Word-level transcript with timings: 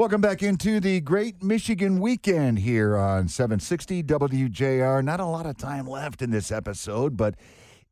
Welcome 0.00 0.22
back 0.22 0.42
into 0.42 0.80
the 0.80 1.02
Great 1.02 1.42
Michigan 1.42 2.00
Weekend 2.00 2.60
here 2.60 2.96
on 2.96 3.28
760 3.28 4.02
WJR. 4.04 5.04
Not 5.04 5.20
a 5.20 5.26
lot 5.26 5.44
of 5.44 5.58
time 5.58 5.86
left 5.86 6.22
in 6.22 6.30
this 6.30 6.50
episode, 6.50 7.18
but 7.18 7.34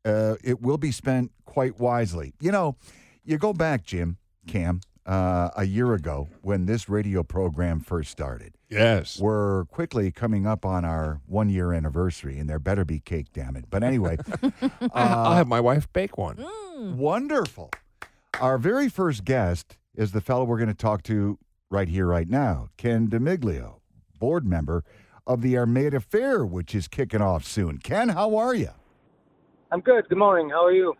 uh, 0.07 0.37
it 0.43 0.63
will 0.63 0.79
be 0.79 0.91
spent 0.91 1.33
quite 1.45 1.79
wisely. 1.79 2.33
You 2.41 2.51
know, 2.51 2.77
you 3.27 3.37
go 3.37 3.53
back, 3.53 3.85
Jim, 3.85 4.17
Kam, 4.47 4.81
uh, 5.05 5.51
a 5.55 5.65
year 5.65 5.93
ago 5.93 6.31
when 6.41 6.65
this 6.65 6.89
radio 6.89 7.23
program 7.23 7.79
first 7.79 8.11
started. 8.11 8.55
Yes. 8.71 9.21
We're 9.21 9.67
quickly 9.67 10.11
coming 10.11 10.47
up 10.47 10.65
on 10.65 10.87
our 10.87 11.21
one 11.27 11.51
year 11.51 11.75
anniversary, 11.75 12.39
and 12.39 12.49
there 12.49 12.59
better 12.59 12.87
be 12.87 13.01
cake, 13.01 13.27
damn 13.35 13.55
it. 13.55 13.67
But 13.69 13.83
anyway, 13.83 14.17
I'll 14.95 15.35
have 15.35 15.47
my 15.47 15.61
wife 15.61 15.93
bake 15.93 16.17
one. 16.17 16.43
wonderful. 16.97 17.69
Our 18.41 18.57
very 18.57 18.89
first 18.89 19.27
guest 19.27 19.77
is 19.95 20.13
the 20.13 20.23
fellow 20.23 20.45
we're 20.45 20.57
going 20.57 20.69
to 20.69 20.75
talk 20.75 21.03
to 21.03 21.37
right 21.71 21.89
here, 21.89 22.07
right 22.07 22.29
now, 22.29 22.69
Ken 22.77 23.09
DeMiglio, 23.09 23.81
board 24.19 24.47
member 24.47 24.85
of 25.27 25.43
the 25.43 25.59
Armada 25.59 26.01
Fair, 26.01 26.45
which 26.45 26.75
is 26.75 26.89
kicking 26.89 27.21
off 27.21 27.45
soon. 27.45 27.79
Ken, 27.79 28.09
how 28.11 28.37
are 28.37 28.55
you? 28.55 28.71
I'm 29.71 29.81
good. 29.81 30.09
Good 30.09 30.17
morning. 30.17 30.49
How 30.49 30.65
are 30.65 30.73
you? 30.73 30.97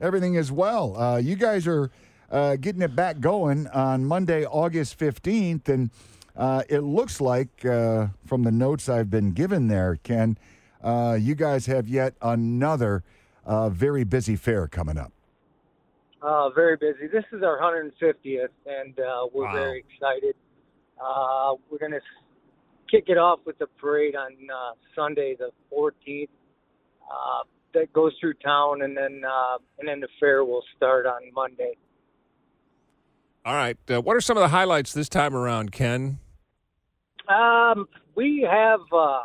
Everything 0.00 0.34
is 0.34 0.50
well. 0.50 0.96
Uh, 0.96 1.18
you 1.18 1.36
guys 1.36 1.66
are 1.66 1.90
uh, 2.30 2.56
getting 2.56 2.80
it 2.80 2.96
back 2.96 3.20
going 3.20 3.66
on 3.68 4.06
Monday, 4.06 4.46
August 4.46 4.98
15th, 4.98 5.68
and 5.68 5.90
uh, 6.34 6.62
it 6.68 6.80
looks 6.80 7.20
like, 7.20 7.64
uh, 7.66 8.08
from 8.24 8.42
the 8.42 8.52
notes 8.52 8.88
I've 8.88 9.10
been 9.10 9.32
given 9.32 9.68
there, 9.68 9.98
Ken, 10.02 10.38
uh, 10.82 11.18
you 11.20 11.34
guys 11.34 11.66
have 11.66 11.88
yet 11.88 12.14
another 12.22 13.04
uh, 13.44 13.68
very 13.68 14.04
busy 14.04 14.36
fair 14.36 14.66
coming 14.66 14.96
up. 14.96 15.12
Uh, 16.22 16.48
very 16.50 16.76
busy. 16.76 17.06
This 17.12 17.24
is 17.32 17.42
our 17.42 17.58
150th, 17.60 18.48
and 18.66 18.98
uh, 18.98 19.26
we're 19.32 19.44
Wow. 19.44 19.52
very 19.52 19.84
excited. 19.88 20.34
Uh, 20.98 21.54
we're 21.70 21.78
going 21.78 21.92
to 21.92 22.00
kick 22.90 23.04
it 23.08 23.18
off 23.18 23.40
with 23.44 23.58
the 23.58 23.66
parade 23.78 24.16
on 24.16 24.32
uh, 24.52 24.72
Sunday, 24.94 25.36
the 25.38 25.50
14th. 25.72 26.28
Uh, 27.10 27.42
that 27.74 27.92
goes 27.92 28.12
through 28.20 28.32
town, 28.34 28.82
and 28.82 28.96
then 28.96 29.22
uh, 29.28 29.58
and 29.78 29.86
then 29.86 30.00
the 30.00 30.08
fair 30.18 30.44
will 30.44 30.62
start 30.76 31.04
on 31.06 31.20
Monday. 31.34 31.76
All 33.44 33.54
right. 33.54 33.76
Uh, 33.88 34.00
what 34.00 34.16
are 34.16 34.20
some 34.20 34.36
of 34.36 34.40
the 34.40 34.48
highlights 34.48 34.92
this 34.94 35.08
time 35.10 35.36
around, 35.36 35.70
Ken? 35.72 36.18
Um, 37.28 37.86
we 38.14 38.48
have 38.50 38.80
uh, 38.90 38.96
uh, 38.96 39.22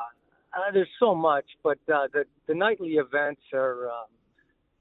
there's 0.74 0.90
so 1.00 1.16
much, 1.16 1.46
but 1.64 1.80
uh, 1.92 2.08
the 2.14 2.26
the 2.48 2.54
nightly 2.54 2.96
events 2.96 3.42
are. 3.54 3.88
Um, 3.90 4.06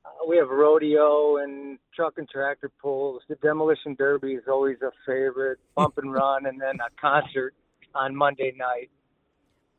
uh, 0.05 0.09
we 0.29 0.37
have 0.37 0.49
rodeo 0.49 1.37
and 1.39 1.79
truck 1.95 2.15
and 2.17 2.29
tractor 2.29 2.71
pulls. 2.81 3.23
The 3.29 3.37
demolition 3.37 3.95
derby 3.95 4.33
is 4.33 4.45
always 4.49 4.77
a 4.83 4.91
favorite. 5.07 5.59
Bump 5.75 5.99
and 5.99 6.13
run, 6.13 6.47
and 6.47 6.61
then 6.61 6.77
a 6.81 6.91
concert 7.01 7.55
on 7.95 8.15
Monday 8.15 8.55
night. 8.57 8.91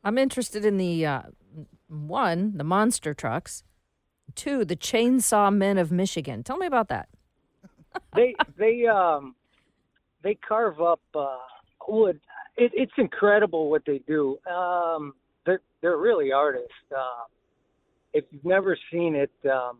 I'm 0.04 0.18
interested 0.18 0.64
in 0.64 0.76
the 0.76 1.06
uh, 1.06 1.22
one, 1.88 2.56
the 2.56 2.64
monster 2.64 3.14
trucks. 3.14 3.62
Two, 4.34 4.64
the 4.64 4.76
chainsaw 4.76 5.54
men 5.54 5.78
of 5.78 5.92
Michigan. 5.92 6.42
Tell 6.42 6.56
me 6.56 6.66
about 6.66 6.88
that. 6.88 7.08
They 8.16 8.34
they 8.56 8.86
um 8.86 9.34
they 10.22 10.34
carve 10.34 10.80
up 10.80 11.02
uh, 11.14 11.36
wood. 11.86 12.20
It, 12.56 12.72
it's 12.74 12.92
incredible 12.96 13.68
what 13.68 13.82
they 13.86 14.00
do. 14.06 14.38
Um, 14.50 15.12
they're 15.44 15.60
they're 15.82 15.98
really 15.98 16.32
artists. 16.32 16.72
Uh, 16.90 17.24
if 18.14 18.24
you've 18.30 18.44
never 18.44 18.78
seen 18.90 19.14
it, 19.14 19.30
um, 19.50 19.78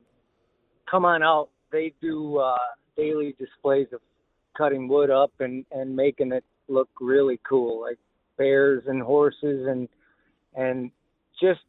come 0.93 1.05
on 1.07 1.23
out. 1.23 1.49
They 1.73 1.95
do 2.01 2.37
uh, 2.37 2.59
daily 2.97 3.35
displays 3.39 3.89
of 3.93 4.01
cutting 4.57 4.87
wood 4.87 5.11
up 5.11 5.33
and 5.41 5.65
and 5.73 5.97
making 5.97 6.33
it 6.33 6.45
look 6.69 6.89
really 7.01 7.41
cool, 7.49 7.81
like 7.81 7.99
bears 8.37 8.85
and 8.87 9.03
horses 9.03 9.67
and 9.67 9.89
and 10.55 10.93
just. 11.41 11.61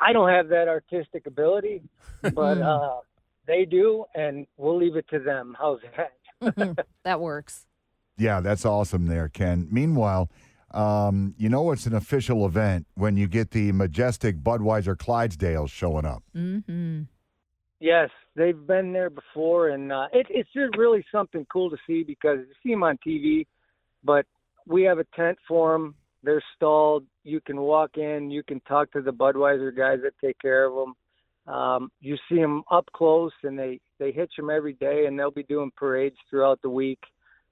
I 0.00 0.14
don't 0.14 0.30
have 0.30 0.48
that 0.48 0.68
artistic 0.68 1.26
ability, 1.26 1.82
but 2.34 2.58
uh, 2.58 3.00
they 3.46 3.66
do, 3.66 4.06
and 4.14 4.46
we'll 4.56 4.78
leave 4.78 4.96
it 4.96 5.06
to 5.10 5.18
them. 5.18 5.54
How's 5.58 5.80
that? 5.96 6.86
that 7.04 7.20
works. 7.20 7.66
Yeah, 8.16 8.40
that's 8.40 8.64
awesome 8.64 9.06
there, 9.06 9.28
Ken. 9.28 9.68
Meanwhile, 9.70 10.30
um, 10.70 11.34
you 11.36 11.50
know 11.50 11.72
it's 11.72 11.84
an 11.84 11.94
official 11.94 12.46
event 12.46 12.86
when 12.94 13.18
you 13.18 13.28
get 13.28 13.50
the 13.50 13.70
majestic 13.72 14.38
Budweiser 14.38 14.96
Clydesdales 14.96 15.68
showing 15.68 16.06
up. 16.06 16.22
Mm-hmm. 16.34 17.02
Yes, 17.82 18.10
they've 18.36 18.64
been 18.64 18.92
there 18.92 19.10
before, 19.10 19.70
and 19.70 19.90
uh, 19.90 20.06
it, 20.12 20.28
it's 20.30 20.48
just 20.54 20.76
really 20.76 21.04
something 21.10 21.44
cool 21.52 21.68
to 21.68 21.76
see 21.84 22.04
because 22.04 22.38
you 22.38 22.54
see 22.62 22.70
them 22.70 22.84
on 22.84 22.96
TV, 23.04 23.44
but 24.04 24.24
we 24.68 24.84
have 24.84 25.00
a 25.00 25.06
tent 25.16 25.36
for 25.48 25.72
them. 25.72 25.96
They're 26.22 26.44
stalled. 26.54 27.04
You 27.24 27.40
can 27.40 27.60
walk 27.60 27.96
in. 27.96 28.30
You 28.30 28.44
can 28.44 28.60
talk 28.68 28.92
to 28.92 29.02
the 29.02 29.10
Budweiser 29.10 29.76
guys 29.76 29.98
that 30.04 30.12
take 30.24 30.38
care 30.38 30.64
of 30.66 30.74
them. 30.76 31.52
Um, 31.52 31.90
you 32.00 32.16
see 32.28 32.36
them 32.36 32.62
up 32.70 32.86
close, 32.94 33.32
and 33.42 33.58
they 33.58 33.80
they 33.98 34.12
hitch 34.12 34.34
them 34.36 34.48
every 34.48 34.74
day, 34.74 35.06
and 35.06 35.18
they'll 35.18 35.32
be 35.32 35.42
doing 35.42 35.72
parades 35.76 36.14
throughout 36.30 36.62
the 36.62 36.70
week, 36.70 37.00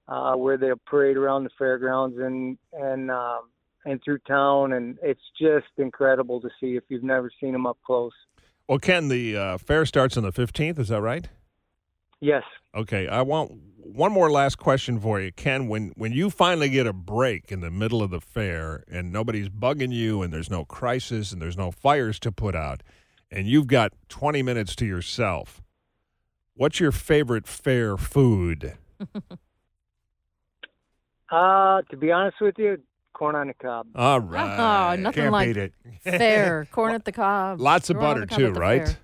uh, 0.07 0.35
where 0.35 0.57
they'll 0.57 0.79
parade 0.87 1.17
around 1.17 1.43
the 1.43 1.49
fairgrounds 1.57 2.17
and 2.17 2.57
and 2.71 3.11
um, 3.11 3.49
and 3.83 4.01
through 4.01 4.19
town, 4.19 4.71
and 4.71 4.97
it's 5.03 5.19
just 5.37 5.67
incredible 5.77 6.39
to 6.39 6.49
see 6.61 6.77
if 6.77 6.83
you've 6.87 7.03
never 7.03 7.29
seen 7.41 7.51
them 7.51 7.65
up 7.65 7.79
close. 7.85 8.13
Well, 8.71 8.79
Ken, 8.79 9.09
the 9.09 9.35
uh, 9.35 9.57
fair 9.57 9.85
starts 9.85 10.15
on 10.15 10.23
the 10.23 10.31
15th. 10.31 10.79
Is 10.79 10.87
that 10.87 11.01
right? 11.01 11.27
Yes. 12.21 12.43
Okay. 12.73 13.05
I 13.05 13.21
want 13.21 13.51
one 13.75 14.13
more 14.13 14.31
last 14.31 14.59
question 14.59 14.97
for 14.97 15.19
you, 15.19 15.33
Ken. 15.33 15.67
When 15.67 15.91
when 15.97 16.13
you 16.13 16.29
finally 16.29 16.69
get 16.69 16.87
a 16.87 16.93
break 16.93 17.51
in 17.51 17.59
the 17.59 17.69
middle 17.69 18.01
of 18.01 18.11
the 18.11 18.21
fair 18.21 18.85
and 18.89 19.11
nobody's 19.11 19.49
bugging 19.49 19.91
you 19.91 20.21
and 20.21 20.31
there's 20.31 20.49
no 20.49 20.63
crisis 20.63 21.33
and 21.33 21.41
there's 21.41 21.57
no 21.57 21.71
fires 21.71 22.17
to 22.21 22.31
put 22.31 22.55
out 22.55 22.81
and 23.29 23.45
you've 23.45 23.67
got 23.67 23.91
20 24.07 24.41
minutes 24.41 24.73
to 24.77 24.85
yourself, 24.85 25.61
what's 26.53 26.79
your 26.79 26.93
favorite 26.93 27.47
fair 27.47 27.97
food? 27.97 28.77
Uh, 31.29 31.81
to 31.83 31.95
be 31.95 32.11
honest 32.11 32.35
with 32.41 32.55
you, 32.57 32.77
corn 33.13 33.35
on 33.35 33.47
the 33.47 33.53
cob. 33.53 33.87
All 33.95 34.19
right. 34.21 34.93
Oh, 34.93 34.95
nothing 34.95 35.23
Can't 35.23 35.31
like 35.33 35.47
beat 35.49 35.57
it. 35.57 35.73
fair. 36.03 36.67
Corn 36.71 36.93
at 36.93 37.05
the 37.05 37.11
cob. 37.11 37.59
Lots 37.61 37.89
of 37.89 37.95
Throw 37.95 38.01
butter 38.03 38.21
the 38.21 38.27
cob 38.27 38.37
too, 38.39 38.47
at 38.47 38.53
the 38.53 38.59
right? 38.59 38.87
fair. 38.87 38.97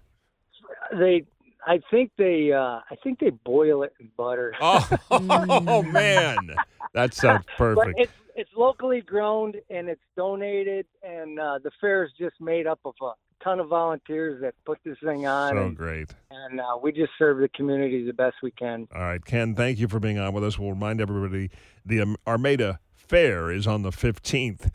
They, 1.00 1.26
I 1.66 1.80
think 1.92 2.12
they, 2.18 2.52
uh, 2.54 2.60
I 2.90 2.96
think 3.04 3.20
they 3.20 3.30
boil 3.32 3.84
it 3.84 3.94
in 4.00 4.10
butter. 4.16 4.54
Oh, 4.62 5.84
man, 5.92 6.56
that 6.94 7.14
sounds 7.14 7.44
but 7.58 7.76
perfect. 7.76 8.00
it's 8.00 8.12
it's 8.36 8.50
locally 8.56 9.02
grown 9.02 9.54
and 9.70 9.90
it's 9.90 10.02
donated, 10.16 10.86
and 11.04 11.40
uh, 11.40 11.58
the 11.64 11.72
fair 11.82 12.04
is 12.06 12.12
just 12.20 12.40
made 12.40 12.68
up 12.68 12.80
of 12.86 12.94
a 13.02 13.12
ton 13.44 13.60
of 13.60 13.68
volunteers 13.68 14.40
that 14.42 14.54
put 14.64 14.78
this 14.86 14.96
thing 15.04 15.26
on, 15.26 15.54
So 15.54 15.58
and, 15.58 15.76
great. 15.76 16.14
and 16.30 16.60
uh, 16.60 16.78
we 16.82 16.92
just 16.92 17.12
serve 17.18 17.40
the 17.40 17.50
community 17.50 18.06
the 18.06 18.14
best 18.14 18.36
we 18.44 18.52
can. 18.52 18.88
All 18.96 19.02
right, 19.02 19.24
Ken, 19.26 19.56
thank 19.56 19.80
you 19.80 19.88
for 19.88 20.00
being 20.00 20.20
on 20.20 20.34
with 20.34 20.44
us. 20.44 20.58
We'll 20.60 20.70
remind 20.70 21.02
everybody 21.02 21.50
the 21.84 22.02
um, 22.02 22.16
Armada 22.28 22.80
Fair 23.08 23.52
is 23.52 23.68
on 23.68 23.82
the 23.84 23.92
15th. 23.92 24.70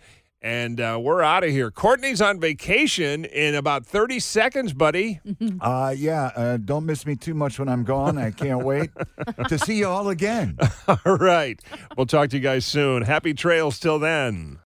And 0.44 0.81
uh, 0.81 0.98
we're 1.00 1.22
out 1.22 1.44
of 1.44 1.50
here. 1.50 1.70
Courtney's 1.70 2.20
on 2.20 2.41
vacation 2.41 3.25
in 3.25 3.54
about 3.54 3.87
30 3.87 4.19
seconds, 4.19 4.72
buddy. 4.72 5.20
Uh, 5.60 5.94
yeah, 5.97 6.31
uh, 6.34 6.56
don't 6.56 6.84
miss 6.87 7.06
me 7.06 7.15
too 7.15 7.34
much 7.34 7.59
when 7.60 7.69
I'm 7.69 7.84
gone. 7.84 8.19
I 8.19 8.32
can't 8.32 8.65
wait 8.65 8.91
to 9.48 9.59
see 9.59 9.76
you 9.78 9.87
all 9.87 10.09
again. 10.09 10.56
All 10.88 11.16
right. 11.16 11.60
We'll 11.97 12.06
talk 12.06 12.31
to 12.31 12.37
you 12.37 12.42
guys 12.42 12.65
soon. 12.65 13.03
Happy 13.03 13.32
trails 13.34 13.78
till 13.78 14.00
then. 14.00 14.59